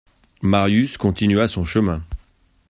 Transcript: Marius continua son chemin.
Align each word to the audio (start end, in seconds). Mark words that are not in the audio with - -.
Marius 0.41 0.97
continua 0.97 1.47
son 1.47 1.63
chemin. 1.63 2.01